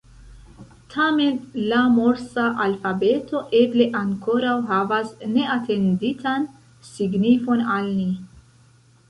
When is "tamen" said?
0.93-1.35